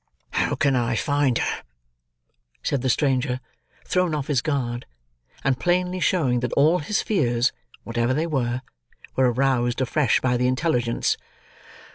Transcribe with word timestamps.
"How 0.31 0.55
can 0.55 0.75
I 0.75 0.95
find 0.95 1.37
her?" 1.37 1.61
said 2.63 2.81
the 2.81 2.89
stranger, 2.89 3.39
thrown 3.85 4.15
off 4.15 4.25
his 4.25 4.41
guard; 4.41 4.87
and 5.43 5.59
plainly 5.59 5.99
showing 5.99 6.39
that 6.39 6.53
all 6.53 6.79
his 6.79 7.03
fears 7.03 7.51
(whatever 7.83 8.11
they 8.11 8.25
were) 8.25 8.63
were 9.15 9.31
aroused 9.31 9.79
afresh 9.79 10.19
by 10.19 10.37
the 10.37 10.47
intelligence. 10.47 11.17